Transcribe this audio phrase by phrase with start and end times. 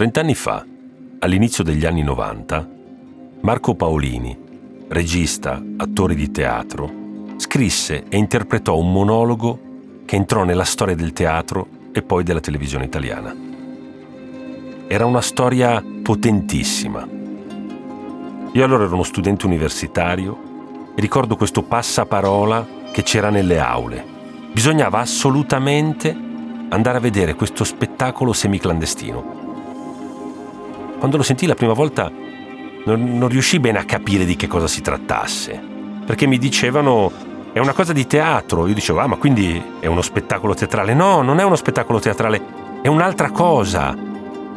[0.00, 0.64] Trent'anni fa,
[1.18, 2.68] all'inizio degli anni 90,
[3.42, 4.34] Marco Paolini,
[4.88, 9.60] regista, attore di teatro, scrisse e interpretò un monologo
[10.06, 13.36] che entrò nella storia del teatro e poi della televisione italiana.
[14.86, 17.06] Era una storia potentissima.
[18.52, 24.02] Io allora ero uno studente universitario e ricordo questo passaparola che c'era nelle aule.
[24.50, 26.16] Bisognava assolutamente
[26.70, 29.39] andare a vedere questo spettacolo semiclandestino
[31.00, 32.12] quando lo sentii la prima volta
[32.84, 35.60] non, non riuscii bene a capire di che cosa si trattasse,
[36.06, 37.10] perché mi dicevano
[37.52, 38.68] è una cosa di teatro.
[38.68, 40.94] Io dicevo, ah, ma quindi è uno spettacolo teatrale?
[40.94, 42.40] No, non è uno spettacolo teatrale,
[42.82, 43.96] è un'altra cosa.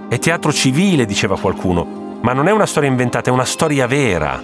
[0.07, 4.41] È teatro civile, diceva qualcuno, ma non è una storia inventata, è una storia vera.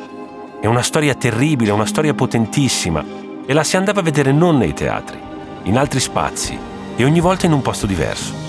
[0.60, 3.04] È una storia terribile, una storia potentissima.
[3.46, 5.20] E la si andava a vedere non nei teatri,
[5.64, 6.58] in altri spazi,
[6.96, 8.49] e ogni volta in un posto diverso.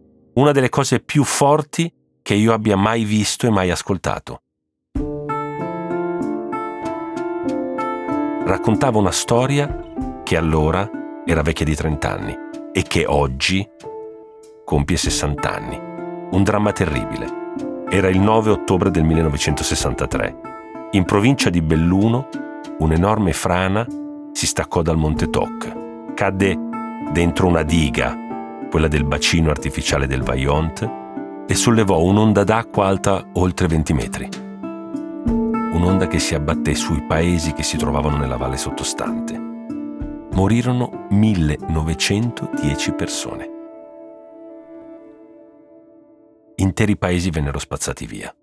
[0.33, 4.41] una delle cose più forti che io abbia mai visto e mai ascoltato.
[8.45, 10.89] Raccontava una storia che allora
[11.25, 12.37] era vecchia di 30 anni
[12.71, 13.67] e che oggi
[14.63, 15.79] compie 60 anni.
[16.31, 17.39] Un dramma terribile.
[17.89, 20.39] Era il 9 ottobre del 1963.
[20.91, 22.29] In provincia di Belluno,
[22.79, 23.85] un'enorme frana
[24.31, 26.13] si staccò dal Monte Toc.
[26.13, 26.57] Cadde
[27.11, 28.29] dentro una diga
[28.71, 30.99] quella del bacino artificiale del Vaillant,
[31.45, 34.29] e sollevò un'onda d'acqua alta oltre 20 metri.
[35.73, 39.37] Un'onda che si abbatté sui paesi che si trovavano nella valle sottostante.
[40.31, 43.49] Morirono 1910 persone.
[46.55, 48.33] Interi paesi vennero spazzati via.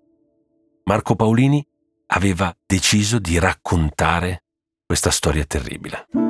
[0.83, 1.65] Marco Paolini
[2.07, 4.43] aveva deciso di raccontare
[4.85, 6.28] questa storia terribile.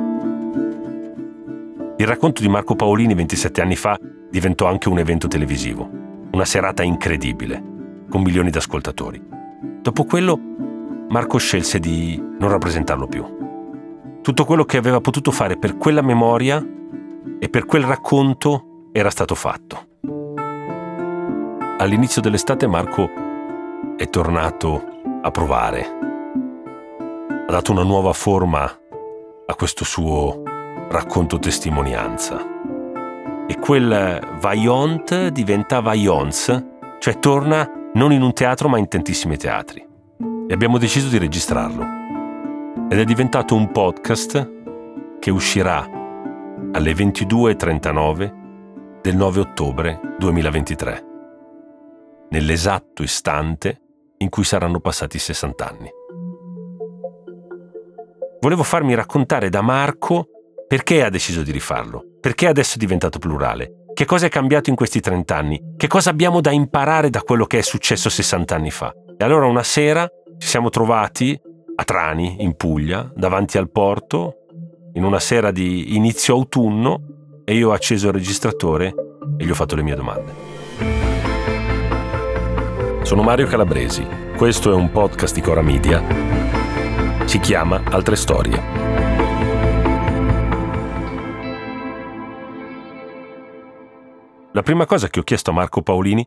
[2.00, 3.98] Il racconto di Marco Paolini 27 anni fa
[4.30, 5.86] diventò anche un evento televisivo,
[6.32, 7.62] una serata incredibile,
[8.08, 9.22] con milioni di ascoltatori.
[9.82, 10.40] Dopo quello,
[11.10, 13.22] Marco scelse di non rappresentarlo più.
[14.22, 16.66] Tutto quello che aveva potuto fare per quella memoria
[17.38, 19.88] e per quel racconto era stato fatto.
[21.76, 23.10] All'inizio dell'estate Marco
[23.98, 24.82] è tornato
[25.20, 25.86] a provare.
[27.46, 30.44] Ha dato una nuova forma a questo suo
[30.90, 32.44] racconto testimonianza.
[33.46, 39.86] E quel Vaillant diventa Vaillance, cioè torna non in un teatro ma in tantissimi teatri.
[40.48, 41.84] E abbiamo deciso di registrarlo.
[42.88, 45.88] Ed è diventato un podcast che uscirà
[46.72, 48.38] alle 22.39
[49.00, 51.04] del 9 ottobre 2023,
[52.30, 53.80] nell'esatto istante
[54.18, 55.88] in cui saranno passati 60 anni.
[58.40, 60.39] Volevo farmi raccontare da Marco
[60.70, 62.00] perché ha deciso di rifarlo?
[62.20, 63.86] Perché adesso è diventato plurale?
[63.92, 65.60] Che cosa è cambiato in questi 30 anni?
[65.76, 68.94] Che cosa abbiamo da imparare da quello che è successo 60 anni fa?
[69.18, 70.08] E allora una sera
[70.38, 71.36] ci siamo trovati
[71.74, 74.34] a Trani, in Puglia, davanti al porto,
[74.92, 78.94] in una sera di inizio autunno, e io ho acceso il registratore
[79.38, 80.32] e gli ho fatto le mie domande.
[83.02, 84.06] Sono Mario Calabresi,
[84.36, 86.00] questo è un podcast di Cora Media.
[87.24, 88.99] Si chiama Altre Storie.
[94.60, 96.22] La prima cosa che ho chiesto a Marco Paolini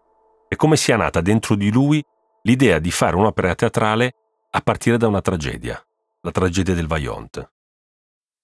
[0.48, 2.04] è come sia nata dentro di lui
[2.42, 4.16] l'idea di fare un'opera teatrale
[4.50, 5.80] a partire da una tragedia,
[6.22, 7.48] la tragedia del Vaillant.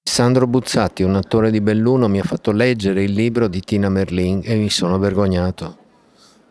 [0.03, 4.41] Sandro Buzzati, un attore di Belluno, mi ha fatto leggere il libro di Tina Merlin
[4.43, 5.77] e mi sono vergognato.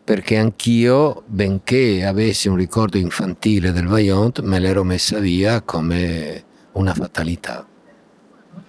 [0.02, 6.42] Perché anch'io, benché avessi un ricordo infantile del Vaillant, me l'ero messa via come
[6.72, 7.64] una fatalità.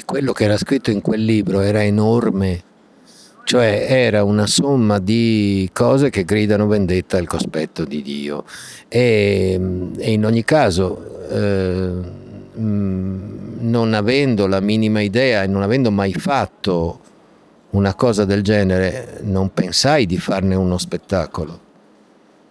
[0.05, 2.67] Quello che era scritto in quel libro era enorme
[3.49, 8.45] cioè era una somma di cose che gridano vendetta al cospetto di Dio.
[8.87, 9.59] E,
[9.97, 11.91] e in ogni caso eh,
[12.53, 16.99] non avendo la minima idea e non avendo mai fatto
[17.71, 21.59] una cosa del genere non pensai di farne uno spettacolo.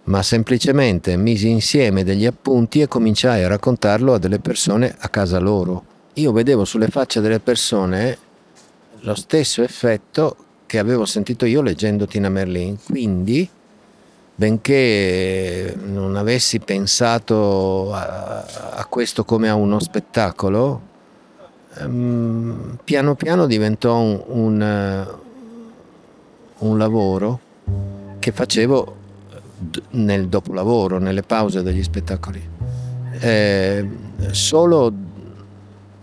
[0.03, 5.39] Ma semplicemente misi insieme degli appunti e cominciai a raccontarlo a delle persone a casa
[5.39, 5.85] loro.
[6.15, 8.19] Io vedevo sulle facce delle persone
[9.03, 12.77] lo stesso effetto che avevo sentito io leggendo Tina Merlin.
[12.85, 13.49] Quindi,
[14.35, 18.45] benché non avessi pensato a,
[18.75, 20.81] a questo come a uno spettacolo,
[21.79, 25.17] ehm, piano piano diventò un, un,
[26.59, 27.41] un lavoro
[28.19, 28.97] che facevo
[29.93, 32.47] nel dopolavoro, nelle pause degli spettacoli.
[33.21, 33.89] Eh,
[34.33, 34.93] solo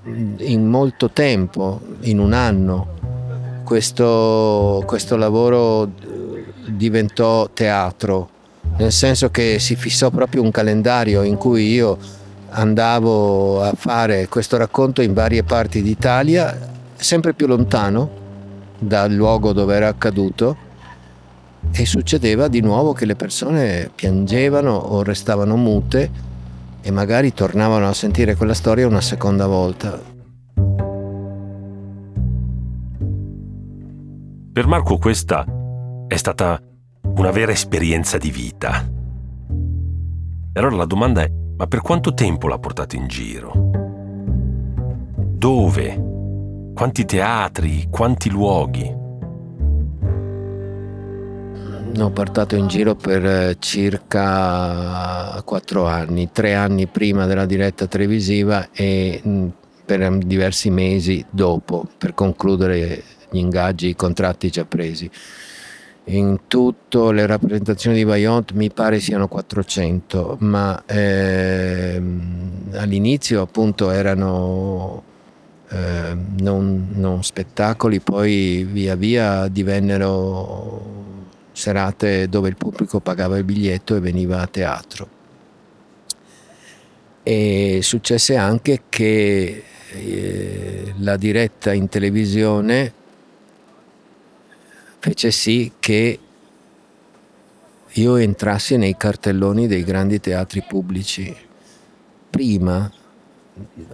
[0.05, 2.94] in molto tempo, in un anno,
[3.65, 5.91] questo, questo lavoro
[6.67, 8.29] diventò teatro,
[8.77, 11.97] nel senso che si fissò proprio un calendario in cui io
[12.49, 16.57] andavo a fare questo racconto in varie parti d'Italia,
[16.95, 18.23] sempre più lontano
[18.79, 20.63] dal luogo dove era accaduto
[21.71, 26.09] e succedeva di nuovo che le persone piangevano o restavano mute
[26.81, 30.14] e magari tornavano a sentire quella storia una seconda volta.
[34.55, 35.45] Per Marco questa
[36.07, 36.57] è stata
[37.17, 38.89] una vera esperienza di vita.
[40.53, 43.51] E allora la domanda è, ma per quanto tempo l'ha portato in giro?
[45.13, 46.71] Dove?
[46.73, 47.87] Quanti teatri?
[47.89, 49.03] Quanti luoghi?
[51.99, 58.69] ho portato in giro per eh, circa quattro anni, tre anni prima della diretta televisiva
[58.71, 59.47] e mm,
[59.83, 63.03] per diversi mesi dopo, per concludere
[63.35, 65.09] gli ingaggi, i contratti già presi.
[66.07, 75.03] In tutto le rappresentazioni di Vaillant mi pare siano 400, ma ehm, all'inizio appunto erano
[75.69, 80.93] eh, non, non spettacoli, poi via via divennero
[81.53, 85.09] serate dove il pubblico pagava il biglietto e veniva a teatro.
[87.23, 92.93] E successe anche che eh, la diretta in televisione
[95.05, 96.19] fece sì che
[97.87, 101.35] io entrassi nei cartelloni dei grandi teatri pubblici.
[102.27, 102.91] Prima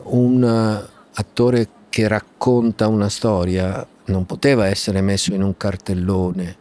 [0.03, 6.59] un attore che racconta una storia non poteva essere messo in un cartellone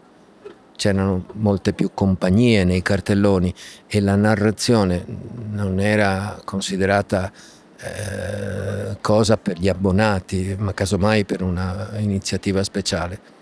[0.75, 3.55] c'erano molte più compagnie nei cartelloni
[3.87, 5.05] e la narrazione
[5.51, 7.31] non era considerata
[7.77, 13.39] eh, cosa per gli abbonati, ma casomai per un'iniziativa speciale.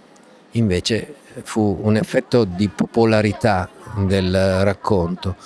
[0.53, 5.37] Invece fu un effetto di popolarità del racconto.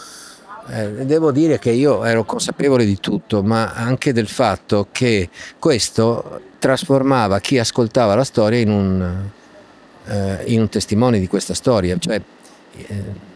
[0.69, 5.29] Eh, devo dire che io ero consapevole di tutto, ma anche del fatto che
[5.59, 9.29] questo trasformava chi ascoltava la storia in un,
[10.07, 11.97] eh, in un testimone di questa storia.
[11.99, 12.21] Cioè,
[12.77, 13.31] eh,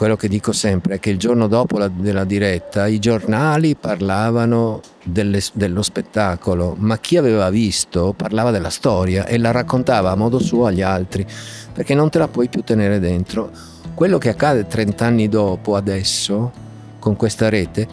[0.00, 4.80] quello che dico sempre è che il giorno dopo la, della diretta i giornali parlavano
[5.04, 10.38] delle, dello spettacolo, ma chi aveva visto parlava della storia e la raccontava a modo
[10.38, 11.26] suo agli altri,
[11.74, 13.50] perché non te la puoi più tenere dentro.
[13.92, 16.50] Quello che accade 30 anni dopo, adesso,
[16.98, 17.86] con questa rete,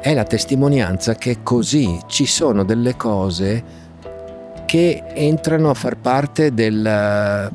[0.00, 3.62] è la testimonianza che così ci sono delle cose
[4.66, 7.52] che entrano a far parte del,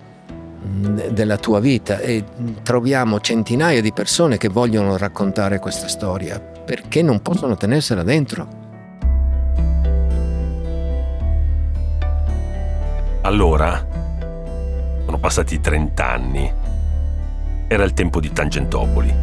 [0.63, 2.23] della tua vita e
[2.61, 8.59] troviamo centinaia di persone che vogliono raccontare questa storia perché non possono tenersela dentro.
[13.21, 13.87] Allora,
[15.05, 16.53] sono passati 30 anni.
[17.67, 19.13] Era il tempo di Tangentopoli.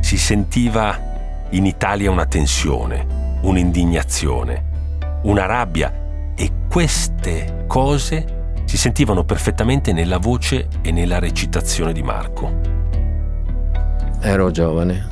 [0.00, 4.64] Si sentiva in Italia una tensione, un'indignazione,
[5.22, 5.92] una rabbia
[6.34, 8.40] e queste cose
[8.72, 12.50] si sentivano perfettamente nella voce e nella recitazione di Marco.
[14.22, 15.08] Ero giovane,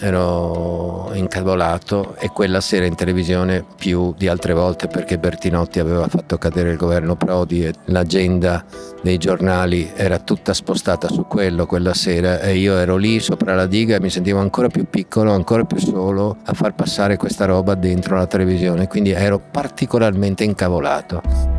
[0.00, 6.36] ero incavolato e quella sera in televisione più di altre volte perché Bertinotti aveva fatto
[6.36, 8.64] cadere il governo Prodi e l'agenda
[9.00, 13.66] dei giornali era tutta spostata su quello quella sera e io ero lì sopra la
[13.66, 17.76] diga e mi sentivo ancora più piccolo, ancora più solo a far passare questa roba
[17.76, 21.55] dentro la televisione, quindi ero particolarmente incavolato.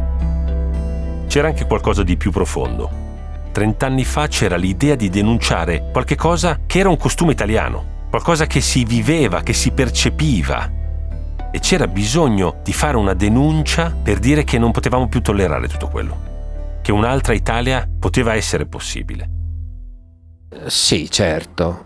[1.27, 3.05] C'era anche qualcosa di più profondo.
[3.51, 8.61] Trent'anni fa c'era l'idea di denunciare qualche cosa che era un costume italiano qualcosa che
[8.61, 10.71] si viveva, che si percepiva.
[11.51, 15.87] E c'era bisogno di fare una denuncia per dire che non potevamo più tollerare tutto
[15.87, 19.29] quello, che un'altra Italia poteva essere possibile.
[20.67, 21.85] Sì, certo.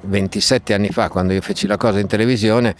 [0.00, 2.74] 27 anni fa, quando io feci la cosa in televisione,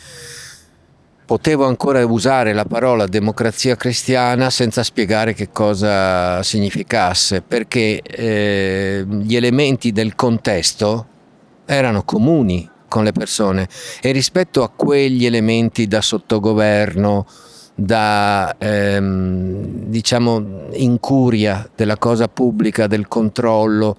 [1.30, 9.37] potevo ancora usare la parola democrazia cristiana senza spiegare che cosa significasse, perché eh, gli
[9.37, 11.06] elementi del contesto
[11.66, 13.68] erano comuni con le persone
[14.00, 17.25] e rispetto a quegli elementi da sottogoverno,
[17.76, 23.96] da ehm, diciamo incuria della cosa pubblica, del controllo,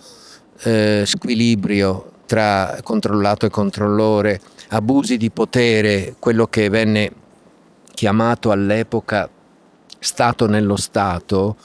[0.64, 7.20] eh, squilibrio tra controllato e controllore, abusi di potere, quello che venne
[8.02, 9.30] chiamato all'epoca
[10.00, 11.56] Stato nello Stato,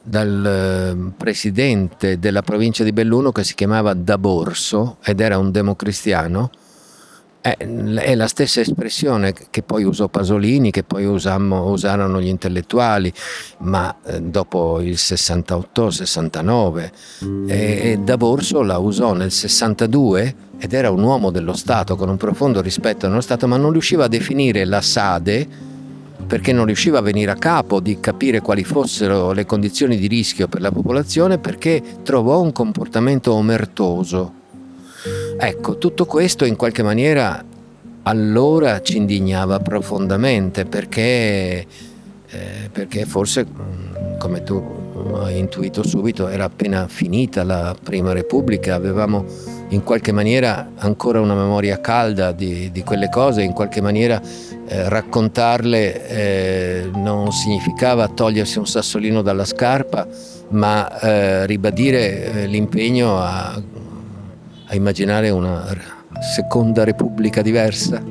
[0.00, 6.50] dal eh, presidente della provincia di Belluno che si chiamava D'Aborso ed era un democristiano
[7.44, 13.12] è, la stessa espressione che poi usò Pasolini, che poi usammo, usarono gli intellettuali,
[13.58, 16.90] ma eh, dopo il 68-69.
[17.46, 22.16] E, e D'Aborso la usò nel 62 ed era un uomo dello Stato con un
[22.16, 25.72] profondo rispetto nello Stato, ma non riusciva a definire la Sade
[26.26, 30.48] perché non riusciva a venire a capo di capire quali fossero le condizioni di rischio
[30.48, 34.42] per la popolazione perché trovò un comportamento omertoso
[35.36, 37.44] Ecco, tutto questo in qualche maniera
[38.04, 41.66] allora ci indignava profondamente perché,
[42.28, 44.62] eh, perché forse, mm, come tu
[45.14, 49.24] hai intuito subito, era appena finita la Prima Repubblica, avevamo
[49.68, 54.20] in qualche maniera ancora una memoria calda di, di quelle cose, in qualche maniera
[54.66, 60.06] eh, raccontarle eh, non significava togliersi un sassolino dalla scarpa,
[60.50, 63.60] ma eh, ribadire eh, l'impegno a
[64.66, 65.66] a immaginare una
[66.34, 68.02] seconda repubblica diversa.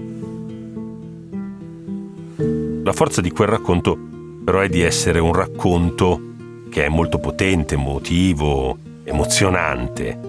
[2.84, 3.98] La forza di quel racconto
[4.44, 6.32] però è di essere un racconto
[6.70, 10.20] che è molto potente, emotivo, emozionante.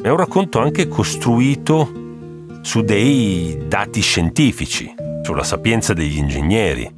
[0.00, 1.98] È un racconto anche costruito
[2.62, 6.90] su dei dati scientifici, sulla sapienza degli ingegneri,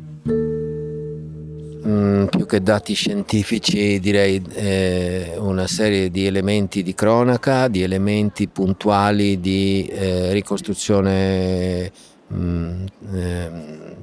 [1.84, 8.46] Mm, più che dati scientifici direi eh, una serie di elementi di cronaca, di elementi
[8.46, 11.90] puntuali di eh, ricostruzione
[12.28, 13.50] mh, mm, eh,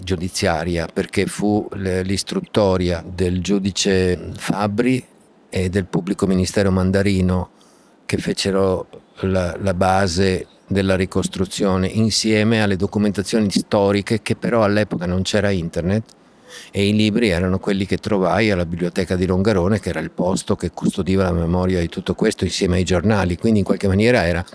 [0.04, 5.02] giudiziaria, perché fu l'istruttoria del giudice Fabri
[5.48, 7.52] e del pubblico ministero Mandarino
[8.06, 8.88] che fecero
[9.22, 16.18] la, la base della ricostruzione insieme alle documentazioni storiche che però all'epoca non c'era internet
[16.72, 20.56] e i libri erano quelli che trovai alla biblioteca di Longarone, che era il posto
[20.56, 24.46] che custodiva la memoria di tutto questo insieme ai giornali, quindi in qualche maniera era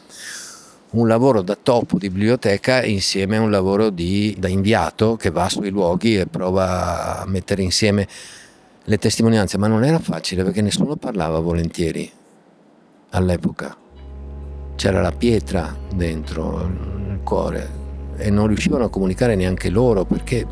[0.90, 5.48] un lavoro da topo di biblioteca insieme a un lavoro di, da inviato che va
[5.48, 8.06] sui luoghi e prova a mettere insieme
[8.84, 12.10] le testimonianze, ma non era facile perché nessuno parlava volentieri
[13.10, 13.76] all'epoca.
[14.76, 17.82] C'era la pietra dentro il cuore
[18.16, 20.46] e non riuscivano a comunicare neanche loro perché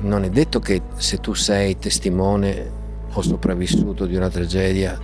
[0.00, 2.78] non è detto che se tu sei testimone
[3.12, 4.98] o sopravvissuto di una tragedia,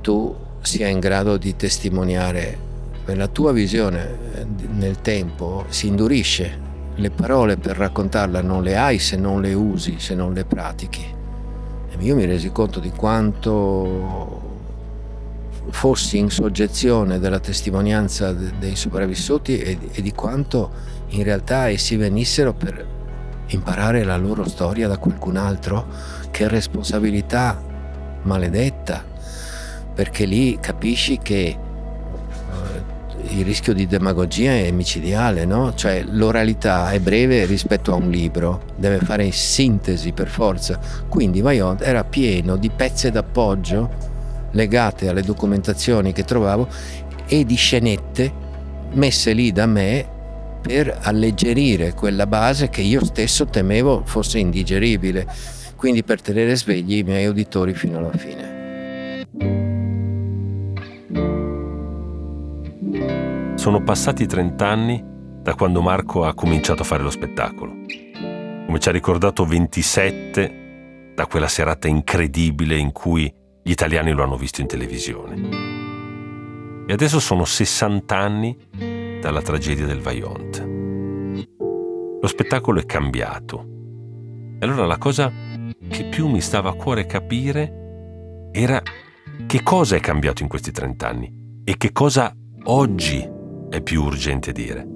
[0.00, 2.72] tu sia in grado di testimoniare.
[3.06, 6.58] La tua visione eh, nel tempo si indurisce,
[6.94, 11.04] le parole per raccontarla non le hai se non le usi, se non le pratichi.
[11.90, 14.52] E io mi resi conto di quanto
[15.70, 20.70] fossi in soggezione della testimonianza dei sopravvissuti e, di quanto
[21.08, 22.93] in realtà essi venissero per
[23.48, 25.86] imparare la loro storia da qualcun altro?
[26.30, 27.60] Che responsabilità
[28.22, 29.04] maledetta,
[29.94, 35.74] perché lì capisci che uh, il rischio di demagogia è micidiale, no?
[35.74, 40.78] Cioè l'oralità è breve rispetto a un libro, deve fare sintesi per forza.
[41.08, 44.12] Quindi Vaillant era pieno di pezze d'appoggio
[44.50, 46.68] legate alle documentazioni che trovavo
[47.26, 48.32] e di scenette
[48.92, 50.06] messe lì da me
[50.64, 55.26] per alleggerire quella base che io stesso temevo fosse indigeribile,
[55.76, 58.52] quindi per tenere svegli i miei uditori fino alla fine.
[63.56, 65.04] Sono passati 30 anni
[65.42, 67.72] da quando Marco ha cominciato a fare lo spettacolo.
[68.64, 73.30] Come ci ha ricordato 27 da quella serata incredibile in cui
[73.62, 75.72] gli italiani lo hanno visto in televisione.
[76.86, 78.56] E adesso sono 60 anni
[79.24, 80.68] dalla tragedia del Vaillant.
[82.20, 83.66] Lo spettacolo è cambiato.
[84.58, 85.32] E allora la cosa
[85.88, 88.82] che più mi stava a cuore capire era
[89.46, 91.32] che cosa è cambiato in questi 30 anni
[91.64, 93.26] e che cosa oggi
[93.70, 94.86] è più urgente dire.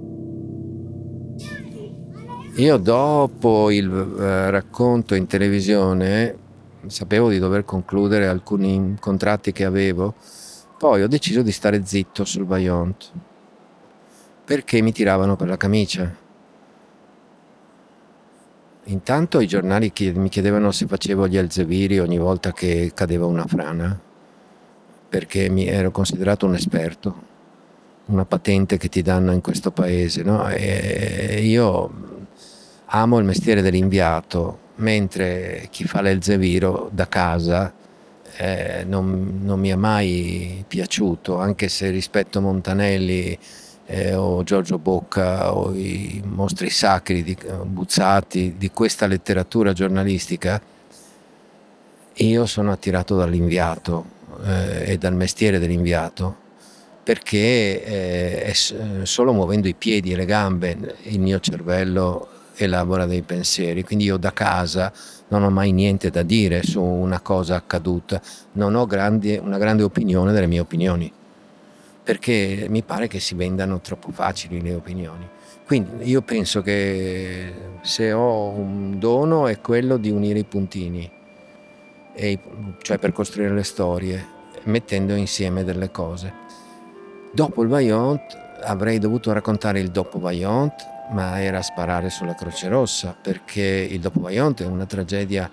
[2.57, 6.37] Io dopo il eh, racconto in televisione
[6.87, 10.15] sapevo di dover concludere alcuni contratti che avevo,
[10.77, 13.28] poi ho deciso di stare zitto sul Vaillant
[14.49, 16.11] perché mi tiravano per la camicia.
[18.85, 24.01] Intanto i giornali mi chiedevano se facevo gli alzeviri ogni volta che cadeva una frana,
[25.07, 27.23] perché mi ero considerato un esperto,
[28.07, 30.23] una patente che ti danno in questo paese.
[30.23, 30.49] No?
[30.49, 31.91] Io
[32.87, 37.71] amo il mestiere dell'inviato, mentre chi fa l'Elzeviro da casa
[38.39, 43.39] eh, non, non, mi è mai piaciuto, anche se rispetto Montanelli
[43.91, 50.61] eh, o Giorgio Bocca o i mostri sacri di, Buzzati di questa letteratura giornalistica,
[52.15, 54.05] io sono attirato dall'inviato
[54.45, 56.47] eh, e dal mestiere dell'inviato
[57.03, 58.53] perché eh, è
[59.05, 64.19] solo muovendo i piedi e le gambe il mio cervello elabora dei pensieri, quindi io
[64.19, 64.93] da casa
[65.29, 68.21] non ho mai niente da dire su una cosa accaduta,
[68.53, 71.11] non ho grandi, una grande opinione delle mie opinioni,
[72.09, 75.29] perché mi pare che si vendano troppo facili le opinioni.
[75.67, 81.11] Quindi io penso che se ho un dono è quello di unire i puntini,
[82.15, 82.39] e,
[82.81, 84.27] cioè per costruire le storie,
[84.63, 86.33] mettendo insieme delle cose.
[87.31, 88.23] Dopo il Vaillant
[88.63, 94.21] avrei dovuto raccontare il dopo Vaillant, ma era sparare sulla Croce Rossa, perché il dopo
[94.21, 95.51] Vaillant è una tragedia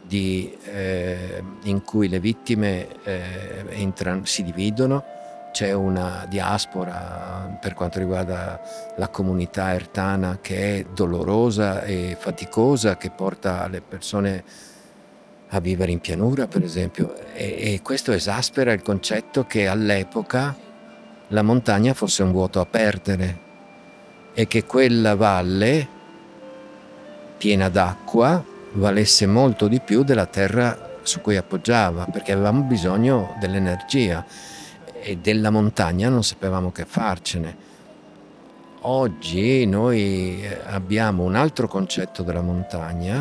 [0.00, 5.16] di, eh, in cui le vittime eh, entrano, si dividono,
[5.56, 8.60] c'è una diaspora per quanto riguarda
[8.96, 14.44] la comunità ertana che è dolorosa e faticosa, che porta le persone
[15.48, 20.54] a vivere in pianura, per esempio, e, e questo esaspera il concetto che all'epoca
[21.28, 23.38] la montagna fosse un vuoto a perdere
[24.34, 25.88] e che quella valle
[27.38, 34.22] piena d'acqua valesse molto di più della terra su cui appoggiava, perché avevamo bisogno dell'energia
[35.06, 37.56] e della montagna non sapevamo che farcene.
[38.80, 43.18] Oggi noi eh, abbiamo un altro concetto della montagna.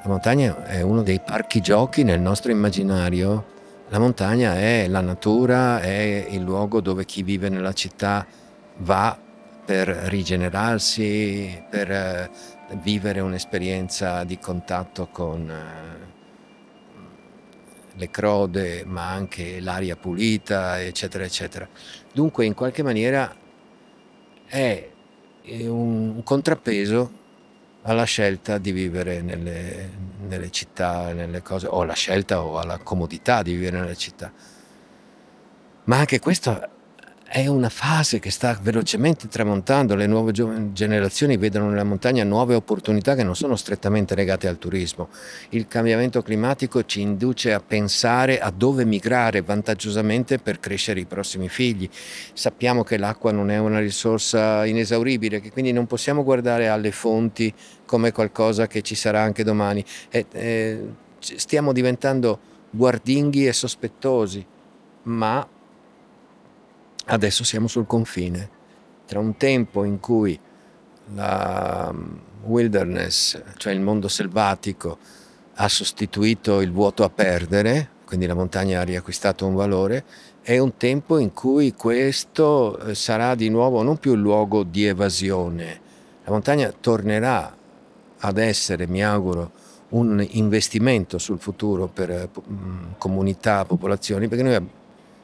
[0.00, 3.54] La montagna è uno dei parchi giochi nel nostro immaginario.
[3.88, 8.24] La montagna è la natura, è il luogo dove chi vive nella città
[8.78, 9.18] va
[9.64, 12.30] per rigenerarsi, per eh,
[12.80, 16.05] vivere un'esperienza di contatto con eh,
[17.96, 21.68] le crode, ma anche l'aria pulita, eccetera, eccetera.
[22.12, 23.34] Dunque, in qualche maniera
[24.46, 24.88] è
[25.66, 27.24] un contrappeso
[27.82, 29.90] alla scelta di vivere nelle,
[30.26, 34.32] nelle città, nelle cose, o alla scelta o alla comodità di vivere nelle città.
[35.84, 36.68] Ma anche questo
[37.36, 43.14] è una fase che sta velocemente tramontando, le nuove generazioni vedono nella montagna nuove opportunità
[43.14, 45.10] che non sono strettamente legate al turismo.
[45.50, 51.50] Il cambiamento climatico ci induce a pensare a dove migrare vantaggiosamente per crescere i prossimi
[51.50, 51.86] figli.
[52.32, 57.52] Sappiamo che l'acqua non è una risorsa inesauribile, che quindi non possiamo guardare alle fonti
[57.84, 59.84] come qualcosa che ci sarà anche domani.
[60.08, 62.38] E, eh, stiamo diventando
[62.70, 64.42] guardinghi e sospettosi,
[65.02, 65.46] ma
[67.08, 68.50] Adesso siamo sul confine
[69.06, 70.38] tra un tempo in cui
[71.14, 74.98] la um, wilderness, cioè il mondo selvatico,
[75.54, 80.04] ha sostituito il vuoto a perdere, quindi la montagna ha riacquistato un valore,
[80.42, 84.84] e un tempo in cui questo eh, sarà di nuovo non più il luogo di
[84.84, 85.80] evasione.
[86.24, 87.56] La montagna tornerà
[88.18, 89.52] ad essere, mi auguro,
[89.90, 92.28] un investimento sul futuro per eh,
[92.98, 94.68] comunità, popolazioni, perché noi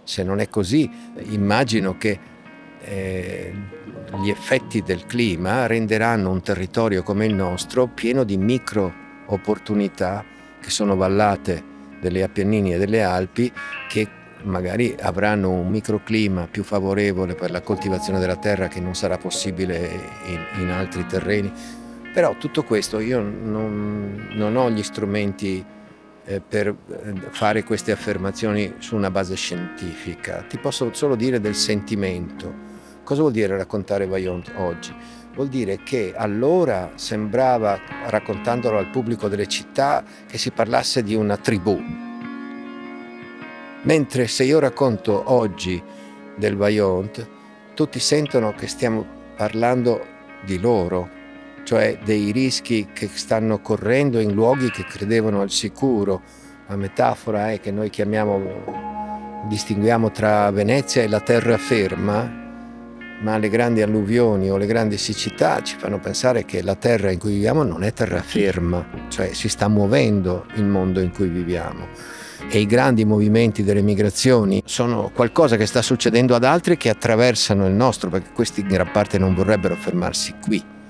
[0.04, 0.90] se non è così,
[1.30, 2.18] immagino che
[2.80, 3.54] eh,
[4.22, 8.92] gli effetti del clima renderanno un territorio come il nostro pieno di micro
[9.26, 10.24] opportunità
[10.60, 13.50] che sono vallate delle Appennini e delle Alpi
[13.88, 19.16] che magari avranno un microclima più favorevole per la coltivazione della terra che non sarà
[19.18, 19.88] possibile
[20.26, 21.52] in, in altri terreni.
[22.12, 25.64] Però tutto questo io non, non ho gli strumenti
[26.46, 26.74] per eh,
[27.30, 32.70] fare queste affermazioni su una base scientifica, ti posso solo dire del sentimento.
[33.02, 34.94] Cosa vuol dire raccontare Vaillant oggi?
[35.34, 41.36] Vuol dire che allora sembrava, raccontandolo al pubblico delle città, che si parlasse di una
[41.36, 41.80] tribù.
[43.82, 45.82] Mentre se io racconto oggi
[46.36, 47.26] del Vaillant,
[47.74, 49.04] tutti sentono che stiamo
[49.34, 50.06] parlando
[50.44, 51.08] di loro,
[51.64, 56.22] cioè dei rischi che stanno correndo in luoghi che credevano al sicuro.
[56.68, 62.40] La metafora è che noi chiamiamo, distinguiamo tra Venezia e la terraferma,
[63.20, 67.18] ma le grandi alluvioni o le grandi siccità ci fanno pensare che la terra in
[67.18, 71.86] cui viviamo non è terraferma, cioè si sta muovendo il mondo in cui viviamo.
[72.50, 77.66] E i grandi movimenti delle migrazioni sono qualcosa che sta succedendo ad altri che attraversano
[77.66, 80.80] il nostro, perché questi in gran parte non vorrebbero fermarsi qui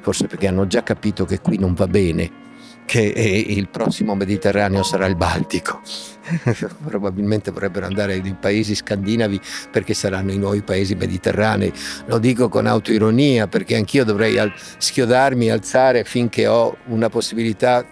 [0.00, 2.46] forse perché hanno già capito che qui non va bene
[2.88, 5.82] che il prossimo Mediterraneo sarà il Baltico.
[6.88, 9.38] Probabilmente vorrebbero andare nei paesi scandinavi
[9.70, 11.70] perché saranno i nuovi paesi mediterranei.
[12.06, 14.40] Lo dico con autoironia perché anch'io dovrei
[14.78, 17.84] schiodarmi, alzare finché ho una possibilità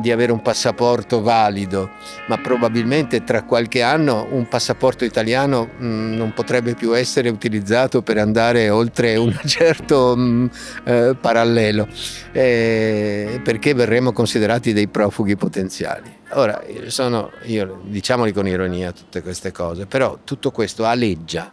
[0.00, 1.90] di avere un passaporto valido,
[2.28, 8.02] ma probabilmente tra qualche anno un passaporto italiano mh, mm, non potrebbe più essere utilizzato
[8.02, 10.46] per andare oltre un certo mh, mm,
[10.84, 11.88] eh, parallelo,
[12.32, 16.16] eh, perché verremo considerati dei profughi potenziali.
[16.32, 21.52] Ora, sono, io, diciamoli con ironia tutte queste cose, però tutto questo aleggia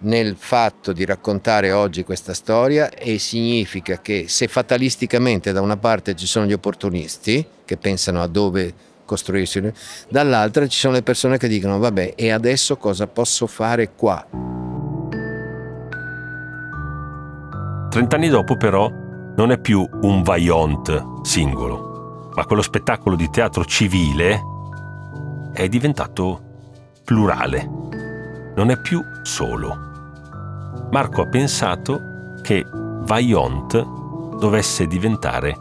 [0.00, 6.14] nel fatto di raccontare oggi questa storia e significa che se fatalisticamente da una parte
[6.14, 8.72] ci sono gli opportunisti che pensano a dove
[9.04, 9.72] costruirsi,
[10.08, 14.24] dall'altra ci sono le persone che dicono vabbè e adesso cosa posso fare qua?
[17.90, 18.88] Trent'anni dopo però
[19.36, 24.40] non è più un vaillant singolo, ma quello spettacolo di teatro civile
[25.54, 26.42] è diventato
[27.02, 27.68] plurale,
[28.54, 29.86] non è più solo
[30.90, 35.54] Marco ha pensato che Vaillant dovesse diventare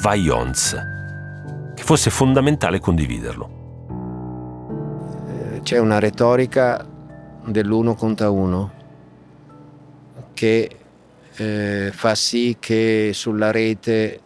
[0.00, 3.58] Vaillance, che fosse fondamentale condividerlo.
[5.28, 6.86] Eh, c'è una retorica
[7.44, 8.78] dell'uno conta uno
[10.32, 10.76] che
[11.36, 14.20] eh, fa sì che sulla rete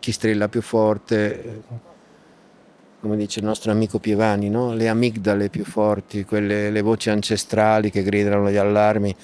[0.00, 1.62] chi strilla più forte,
[3.00, 4.74] come dice il nostro amico Pievani, no?
[4.74, 9.14] le amigdale più forti, quelle, le voci ancestrali che gridano gli allarmi,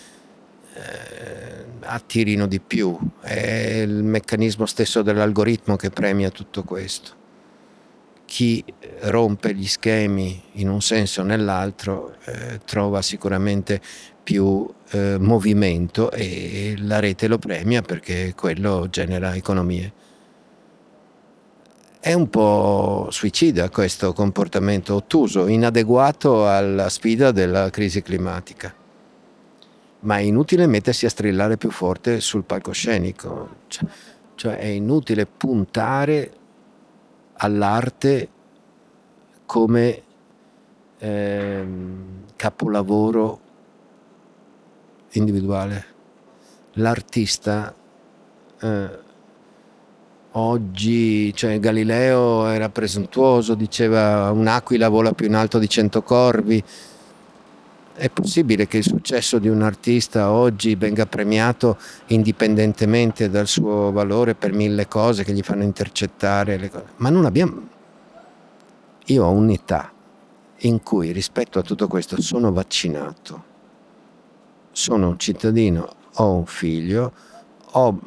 [1.81, 2.97] attirino di più.
[3.21, 7.19] È il meccanismo stesso dell'algoritmo che premia tutto questo.
[8.25, 8.65] Chi
[9.01, 13.81] rompe gli schemi in un senso o nell'altro eh, trova sicuramente
[14.23, 19.93] più eh, movimento e la rete lo premia perché quello genera economie.
[21.99, 28.75] È un po' suicida questo comportamento ottuso, inadeguato alla sfida della crisi climatica
[30.01, 33.89] ma è inutile mettersi a strillare più forte sul palcoscenico, cioè,
[34.35, 36.33] cioè è inutile puntare
[37.35, 38.29] all'arte
[39.47, 40.03] come
[40.99, 41.67] eh,
[42.37, 43.41] capolavoro
[45.13, 45.85] individuale.
[46.75, 47.75] L'artista
[48.61, 48.99] eh,
[50.33, 56.63] oggi, cioè Galileo era presuntuoso, diceva un'aquila vola più in alto di cento corvi,
[58.01, 64.35] è possibile che il successo di un artista oggi venga premiato indipendentemente dal suo valore
[64.35, 66.87] per mille cose che gli fanno intercettare le cose.
[66.97, 67.69] Ma non abbiamo...
[69.05, 69.93] Io ho un'età
[70.61, 73.45] in cui rispetto a tutto questo sono vaccinato,
[74.73, 77.13] sono un cittadino, ho un figlio,
[77.73, 77.99] ho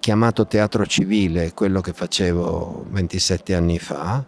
[0.00, 4.24] chiamato teatro civile quello che facevo 27 anni fa,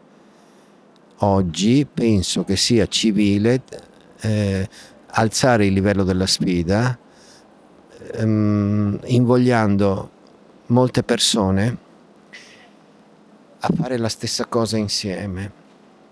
[1.18, 3.62] oggi penso che sia civile
[4.24, 4.68] eh,
[5.06, 6.98] alzare il livello della sfida,
[8.14, 10.10] ehm, invogliando
[10.66, 11.78] molte persone
[13.60, 15.50] a fare la stessa cosa insieme,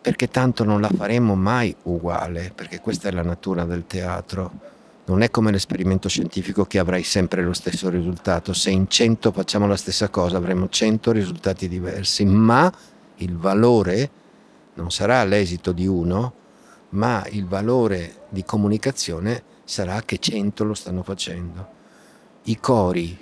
[0.01, 4.71] perché tanto non la faremo mai uguale, perché questa è la natura del teatro.
[5.05, 8.53] Non è come l'esperimento scientifico che avrai sempre lo stesso risultato.
[8.53, 12.73] Se in 100 facciamo la stessa cosa avremo 100 risultati diversi, ma
[13.17, 14.11] il valore
[14.75, 16.41] non sarà l'esito di uno,
[16.93, 21.69] ma il valore di comunicazione sarà che 100 lo stanno facendo.
[22.45, 23.19] I cori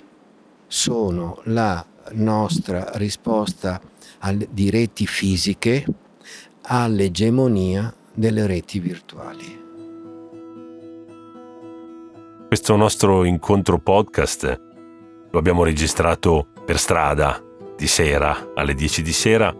[0.67, 3.79] sono la nostra risposta
[4.19, 5.85] al, di reti fisiche
[6.63, 9.59] all'egemonia delle reti virtuali.
[12.47, 14.59] Questo nostro incontro podcast
[15.31, 17.41] lo abbiamo registrato per strada
[17.77, 19.55] di sera alle 10 di sera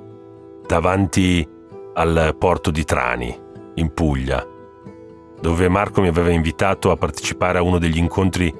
[0.67, 1.47] davanti
[1.93, 3.40] al porto di Trani
[3.75, 4.45] in Puglia,
[5.39, 8.53] dove Marco mi aveva invitato a partecipare a uno degli incontri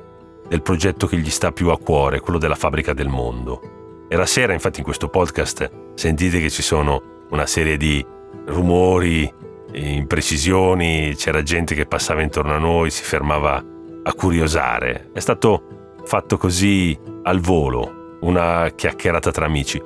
[0.48, 4.06] del progetto che gli sta più a cuore, quello della fabbrica del mondo.
[4.10, 8.06] Era sera, infatti in questo podcast sentite che ci sono una serie di
[8.48, 9.32] rumori,
[9.74, 13.64] imprecisioni, c'era gente che passava intorno a noi, si fermava
[14.04, 15.10] a curiosare.
[15.14, 15.64] È stato
[16.04, 19.82] fatto così al volo, una chiacchierata tra amici.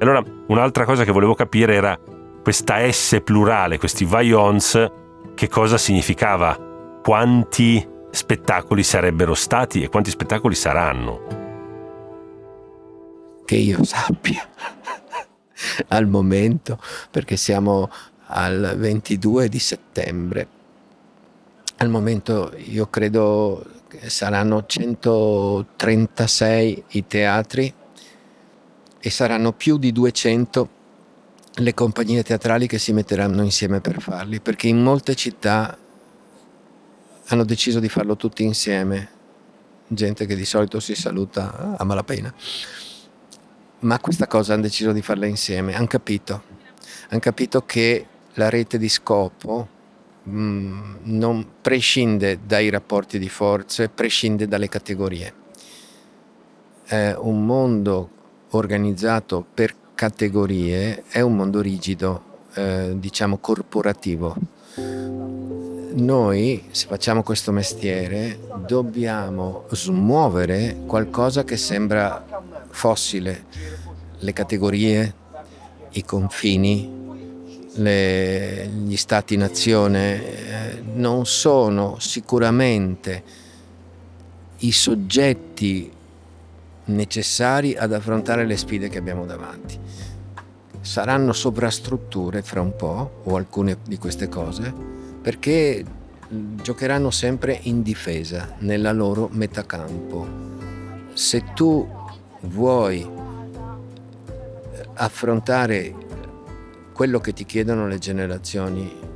[0.00, 1.96] Allora un'altra cosa che volevo capire era
[2.42, 4.90] questa S plurale, questi Vaions,
[5.34, 6.98] che cosa significava?
[7.00, 11.20] Quanti spettacoli sarebbero stati e quanti spettacoli saranno?
[13.44, 14.44] Che io sappia
[15.88, 17.88] al momento, perché siamo
[18.26, 20.48] al 22 di settembre.
[21.76, 27.72] Al momento io credo che saranno 136 i teatri
[28.98, 30.80] e saranno più di 200
[31.54, 35.76] le compagnie teatrali che si metteranno insieme per farli, perché in molte città
[37.26, 39.10] hanno deciso di farlo tutti insieme,
[39.86, 42.32] gente che di solito si saluta a malapena,
[43.80, 46.42] ma questa cosa hanno deciso di farla insieme, hanno capito,
[47.08, 49.68] hanno capito che la rete di scopo
[50.28, 55.34] mm, non prescinde dai rapporti di forze, prescinde dalle categorie.
[56.84, 58.10] È un mondo
[58.50, 62.22] organizzato per categorie, è un mondo rigido,
[62.54, 64.34] eh, diciamo corporativo.
[65.94, 68.36] Noi, se facciamo questo mestiere,
[68.66, 73.44] dobbiamo smuovere qualcosa che sembra fossile,
[74.18, 75.14] le categorie,
[75.92, 76.90] i confini,
[77.74, 83.22] le, gli stati-nazione eh, non sono sicuramente
[84.58, 85.92] i soggetti
[86.86, 89.78] necessari ad affrontare le sfide che abbiamo davanti.
[90.80, 94.72] Saranno sovrastrutture fra un po', o alcune di queste cose,
[95.22, 95.84] perché
[96.28, 100.26] giocheranno sempre in difesa, nella loro metacampo.
[101.12, 101.88] Se tu
[102.40, 103.08] vuoi
[104.94, 105.94] affrontare
[106.92, 109.10] quello che ti chiedono le generazioni,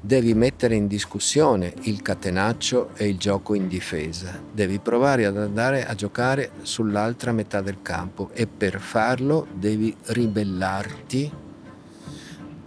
[0.00, 4.40] devi mettere in discussione il catenaccio e il gioco in difesa.
[4.50, 11.30] Devi provare ad andare a giocare sull'altra metà del campo e per farlo devi ribellarti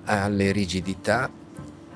[0.05, 1.29] alle rigidità,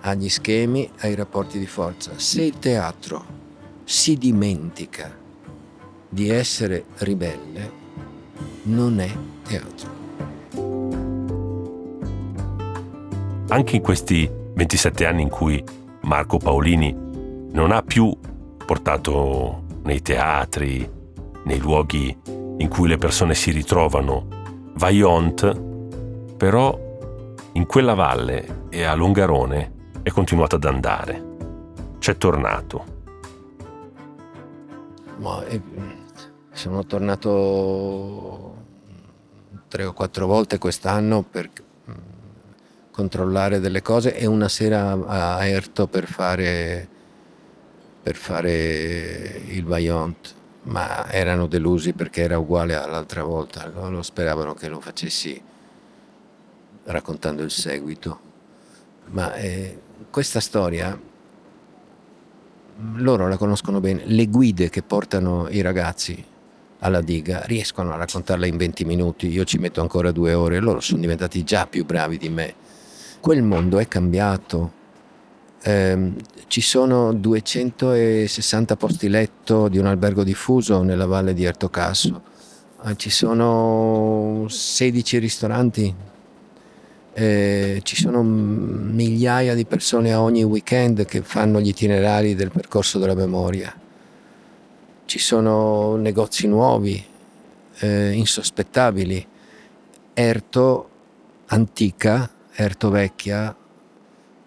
[0.02, 2.12] agli schemi, ai rapporti di forza.
[2.16, 3.36] Se il teatro
[3.84, 5.16] si dimentica
[6.10, 7.86] di essere ribelle,
[8.64, 9.12] non è
[9.44, 9.96] teatro.
[13.50, 15.64] Anche in questi 27 anni in cui
[16.02, 16.92] Marco Paolini
[17.52, 18.12] non ha più
[18.66, 20.90] portato nei teatri,
[21.44, 22.18] nei luoghi
[22.58, 24.26] in cui le persone si ritrovano,
[24.74, 25.62] Vaillant,
[26.38, 26.76] però
[27.52, 31.36] in quella valle e a Longarone è continuato ad andare.
[32.00, 32.96] C'è tornato.
[35.18, 35.62] Ma, eh,
[36.52, 38.56] sono tornato
[39.68, 41.66] tre o quattro volte quest'anno perché
[42.98, 46.88] controllare delle cose e una sera a Erto per fare,
[48.02, 50.34] per fare il Vaillant,
[50.64, 55.40] ma erano delusi perché era uguale all'altra volta, lo speravano che lo facessi
[56.86, 58.20] raccontando il seguito.
[59.10, 59.80] Ma eh,
[60.10, 61.00] questa storia
[62.96, 66.26] loro la conoscono bene, le guide che portano i ragazzi
[66.80, 70.80] alla diga riescono a raccontarla in 20 minuti, io ci metto ancora due ore, loro
[70.80, 72.66] sono diventati già più bravi di me
[73.20, 74.74] quel mondo è cambiato.
[75.62, 76.14] Eh,
[76.48, 82.22] ci sono 260 posti letto di un albergo diffuso nella valle di Ertocasso,
[82.86, 85.94] eh, ci sono 16 ristoranti,
[87.14, 93.16] eh, ci sono migliaia di persone ogni weekend che fanno gli itinerari del percorso della
[93.16, 93.76] memoria,
[95.06, 97.04] ci sono negozi nuovi,
[97.80, 99.28] eh, insospettabili.
[100.14, 100.90] Erto
[101.48, 103.56] antica Ertovecchia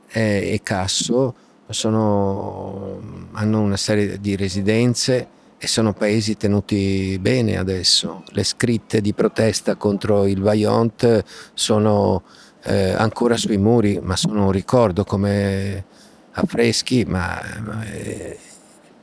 [0.09, 1.35] e, e Casso
[1.69, 3.01] sono,
[3.33, 8.25] hanno una serie di residenze e sono paesi tenuti bene adesso.
[8.31, 12.23] Le scritte di protesta contro il Vaillant sono
[12.65, 15.85] eh, ancora sui muri, ma sono un ricordo come
[16.33, 17.41] affreschi, ma
[17.85, 18.39] eh,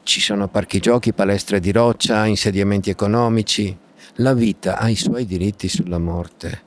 [0.04, 3.78] ci sono parchi giochi, palestre di roccia, insediamenti economici.
[4.16, 6.64] La vita ha i suoi diritti sulla morte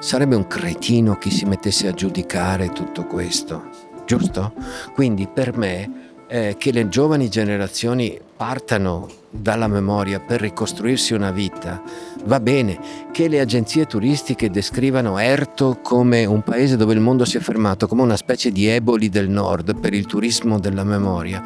[0.00, 3.68] Sarebbe un cretino chi si mettesse a giudicare tutto questo,
[4.06, 4.54] giusto?
[4.94, 11.82] Quindi per me eh, che le giovani generazioni partano dalla memoria per ricostruirsi una vita,
[12.24, 12.78] va bene
[13.12, 17.86] che le agenzie turistiche descrivano Erto come un paese dove il mondo si è fermato,
[17.86, 21.42] come una specie di eboli del nord per il turismo della memoria,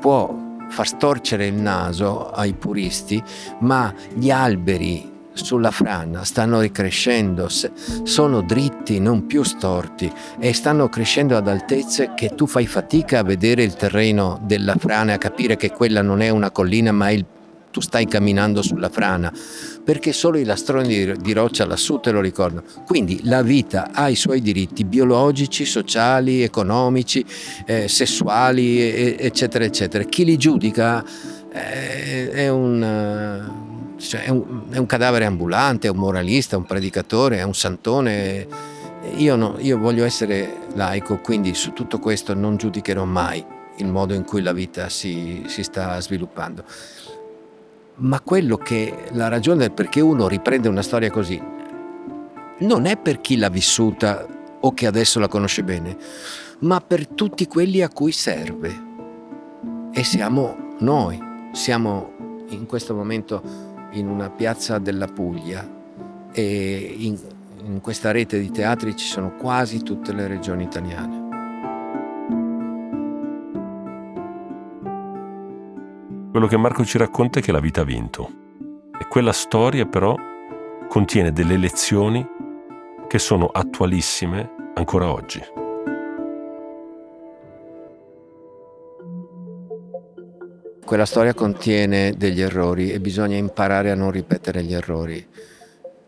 [0.00, 0.36] può
[0.68, 3.22] far storcere il naso ai puristi,
[3.60, 11.36] ma gli alberi sulla frana stanno ricrescendo, sono dritti, non più storti e stanno crescendo
[11.36, 15.70] ad altezze che tu fai fatica a vedere il terreno della frana a capire che
[15.70, 17.24] quella non è una collina ma il,
[17.70, 19.32] tu stai camminando sulla frana
[19.84, 22.64] perché solo i lastroni di, di roccia lassù te lo ricordano.
[22.86, 27.24] Quindi la vita ha i suoi diritti biologici, sociali, economici,
[27.66, 30.04] eh, sessuali, eccetera, eccetera.
[30.04, 31.04] Chi li giudica
[31.52, 33.71] eh, è un
[34.08, 38.46] cioè, è, un, è, un, cadavere ambulante, è un moralista, un predicatore, è un santone.
[39.16, 43.44] Io, no, io voglio essere laico, quindi su tutto questo non giudicherò mai
[43.76, 46.64] il modo in cui la vita si, si sta sviluppando.
[47.96, 51.40] Ma quello che la ragione del perché uno riprende una storia così
[52.60, 54.26] non è per chi l'ha vissuta
[54.60, 55.96] o che adesso la conosce bene,
[56.60, 58.90] ma per tutti quelli a cui serve.
[59.92, 61.20] E siamo noi,
[61.52, 65.68] siamo in questo momento in una piazza della Puglia
[66.32, 67.18] e in,
[67.64, 71.20] in questa rete di teatri ci sono quasi tutte le regioni italiane.
[76.30, 78.30] Quello che Marco ci racconta è che la vita ha vinto.
[78.98, 80.14] E quella storia però
[80.88, 82.26] contiene delle lezioni
[83.06, 85.42] che sono attualissime ancora oggi.
[90.92, 95.26] Quella storia contiene degli errori e bisogna imparare a non ripetere gli errori.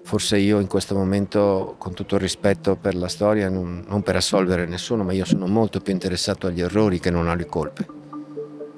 [0.02, 4.16] Forse io in questo momento, con tutto il rispetto per la storia, non, non per
[4.16, 7.86] assolvere nessuno, ma io sono molto più interessato agli errori che non alle colpe.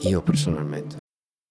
[0.03, 0.99] Io personalmente.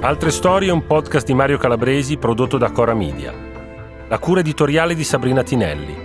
[0.00, 3.32] Altre storie è un podcast di Mario Calabresi prodotto da Cora Media.
[4.08, 5.96] La cura editoriale di Sabrina Tinelli.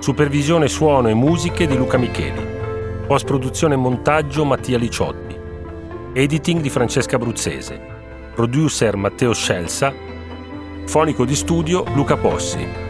[0.00, 3.06] Supervisione suono e musiche di Luca Micheli.
[3.06, 5.34] Post produzione e montaggio Mattia Liciotti.
[6.12, 7.80] Editing di Francesca Bruzzese.
[8.34, 9.94] Producer Matteo Scelsa.
[10.84, 12.89] Fonico di studio Luca Possi.